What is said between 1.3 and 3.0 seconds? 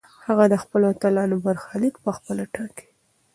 برخلیک پخپله ټاکلی و.